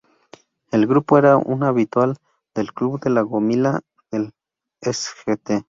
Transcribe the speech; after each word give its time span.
El 0.71 0.87
grupo 0.87 1.19
era 1.19 1.37
un 1.37 1.61
habitual 1.63 2.17
del 2.55 2.73
club 2.73 2.99
de 3.01 3.11
La 3.11 3.21
Gomila, 3.21 3.81
el 4.09 4.33
"Sgt. 4.83 5.51